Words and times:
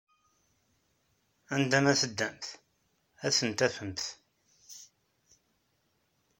Anda 1.55 1.77
ma 1.83 1.93
teddamt, 2.01 2.45
ad 3.25 3.33
ten-tafemt. 3.37 4.03